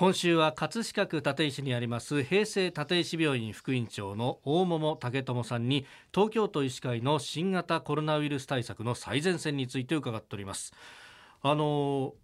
[0.00, 10.72] 今週は葛飾区立石にあります平成立石病院副院長の大桃武智さんに東京都医師会の新型コロナウイルス対策の最前線について伺っております。
[11.42, 12.14] あの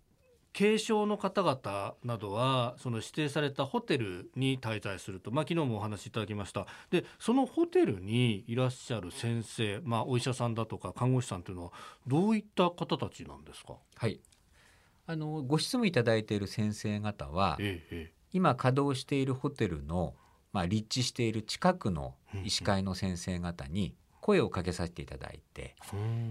[0.56, 6.66] 軽症の方々などはその指定されたホテルに滞在すると、まあ、昨日もお話しいただきました。
[6.90, 11.72] でそのホテルにいらっしゃる先生、まあ、お医者さんだとか看護師さんというのは
[12.06, 13.74] どういった方たちなんですか？
[13.96, 14.18] はい。
[15.07, 20.15] あのご質問いただいている先生方は、ええ、今稼働しているホテルの、
[20.52, 25.77] まあ、立地している近くの医師会の先生方に声をかけさせていただいて、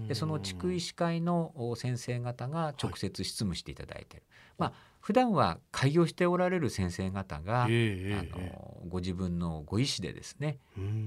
[0.06, 4.26] でその地区医師会の先生方が直接執務していただいている、
[4.58, 10.58] はい、まあ普段は開業しておられる先生方が、えあのご自分のご意思でですね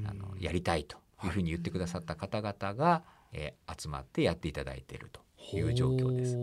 [0.07, 5.21] あのやりたいというふうに言ってくださった方々が、えー、集まってやっていただいていると
[5.57, 6.37] いう状況です。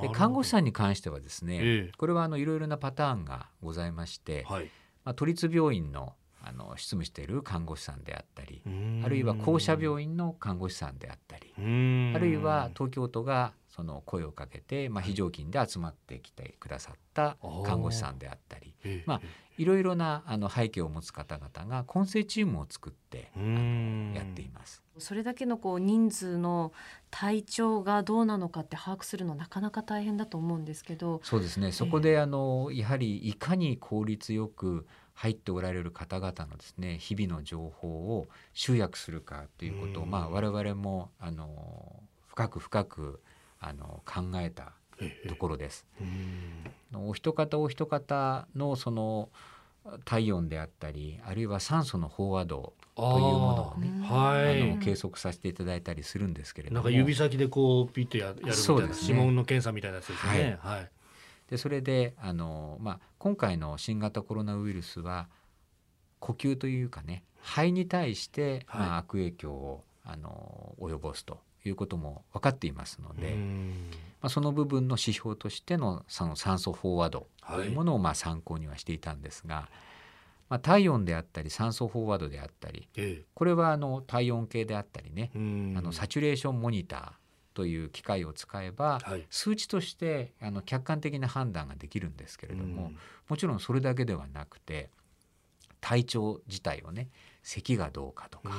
[0.00, 4.70] で看護師さんに関してはですね、ええ、これはあのいろいろなパターンがございまして、はい、
[5.04, 8.62] まあ、都立病院のあの執務している看護師さんであったり
[9.04, 11.60] あるいは公社病院の看護師さんであったりあ
[12.18, 18.74] るいは東京都がその声をかけて、まあ、非常勤で集まってきてくださった看護師さんであったり、
[19.06, 19.20] まあ、
[19.56, 24.11] いろいろなあの背景を持つ方々が混成チームを作ってやっています。
[25.02, 26.72] それだけのこう人数の
[27.10, 31.72] 体調がどうなのかって把握するのなかなか大変だと思うんですけどそうですね。
[31.72, 43.20] そこであのやはりいかに効率よく入っておられる方々のですね日々の情報を集約するかということを、まあ、我々もあの深く深く
[43.60, 44.72] あの考えた
[45.28, 45.86] ところです。
[46.94, 49.28] お一方お一方のその
[50.04, 56.74] 体温であったりあるいは酸素の飽和度というものをねはい、あの計測させていただいたりするんですけれども。
[56.76, 60.58] なんか指先でこうピッとややるみたいな、ね、指紋の検査みたいなやつですね。
[60.60, 60.90] はい、はい。
[61.48, 65.28] でそれであの、まあ、今回の新型コロナウイルスは
[66.18, 73.34] 呼吸というかね肺に対して、まあ、悪影響をあの及ぼすということも分かっていますので、
[74.20, 79.68] まあ、その部分の指標としてのその酸素飽和度というものをまあ参考にはしていたんですが、
[80.48, 82.88] まあ、体温であったり酸素飽和度であったり、
[83.34, 85.38] これはあの体温計であったりねあ
[85.80, 87.10] のサチュレーションモニター
[87.54, 92.92] という機械を使えば、はい、数値としてあの客観的な判断ができるんですけれども、
[93.28, 94.90] もちろんそれだけではなくて
[95.80, 97.08] 体調自体をね
[97.42, 98.50] 咳がどうかとか、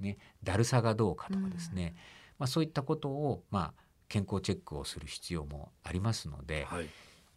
[0.00, 1.94] ね、だるさがどうかとかですね、
[2.38, 6.88] まあ、そういったことを、まあ、健康チェックをする必要もありますので、はい、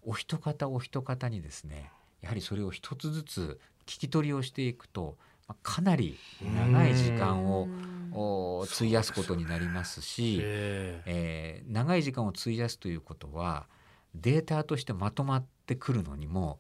[0.04, 1.92] お一方お一方にですね
[2.22, 5.18] やはりそれを一つずつ聞き取りをしていくと
[5.64, 13.68] かなり長い時間を費やすことになりますし、えー、長い時間を費やすということは
[14.14, 16.58] データとしてまとまってくるのにも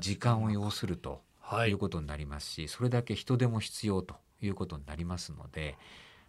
[0.00, 1.22] 時間を要すると
[1.66, 5.76] いうことになりますし、それだけ人手も必要ということになりますので、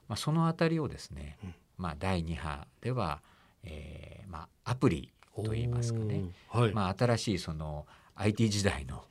[0.09, 1.37] まあ、そのあたりをですね、
[1.77, 3.21] まあ、第2波では、
[3.63, 9.03] えーまあ、アプリといいますかね、はい、まあ、新しいその IT 時代の,、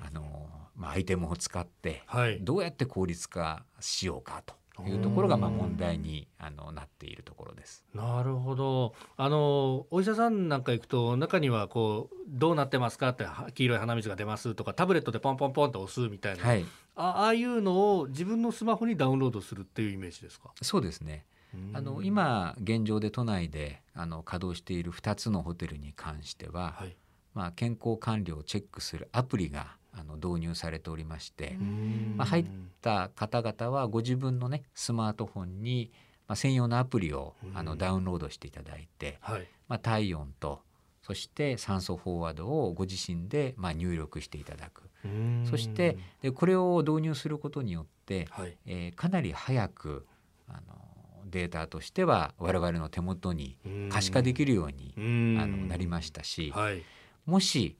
[0.00, 2.02] あのまあ、アイテムを使って、
[2.42, 4.54] どうやって効率化しようかと。
[4.86, 7.84] いうところがまあ問題にあのなっているところです。
[7.94, 8.94] なるほど。
[9.16, 16.64] あのお医者さんなんか行くと中にはこうどうなってますかって黄色い鼻水が出ますとかタブレットでポンポンポンと押すみたいな、はい、
[16.94, 20.50] ああいうのを自分のスマホにダウンロードするっていうイメージですか？
[20.62, 21.24] そうですね。
[21.74, 26.96] あの今現状で都内であの稼働している2つのホテルに関しては、はい、
[27.34, 31.58] まあ、健康管理をチェックするアプリがあの導入されておりまして、
[32.16, 32.46] まあ、入っ
[32.80, 35.90] た方々はご自分のねスマートフォンに、
[36.26, 40.62] まあ、専用のアプリをあのダウンロードしていただいて、はい、まあ、体温と
[41.02, 44.84] そして酸素フォワードをご自身でまあ入力していただく
[45.48, 50.06] そしてでこれを導入することによって、はい、えー、かなり早く
[50.48, 50.82] あの
[51.26, 53.56] データとしては我々の手元に
[53.90, 56.82] 可視化できるようにあのなりましたし、はい、
[57.26, 57.76] もし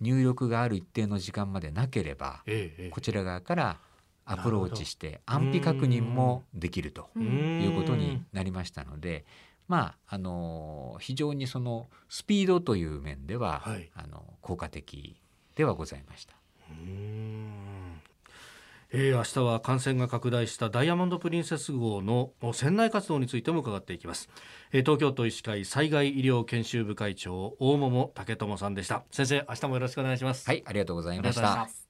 [0.00, 3.78] 入力がある一定の時間までなければ、ええ、こちら側から
[4.24, 9.24] アプローチして安否確認もできるということになりましたので
[9.68, 15.16] まああの非常にそのスピードという面では、はい、あの効果的
[15.56, 16.41] ではございました。
[18.94, 24.28] えー、明日は感染が拡大したダイヤモンド・プリンセス号の船内活動についても伺っていきます、
[24.70, 29.04] えー、東京都医師会災害医療研修部会長大桃武智さんでした。
[29.10, 30.46] 先生明日もよろしくお願いします。
[30.46, 31.81] はいありがとうございました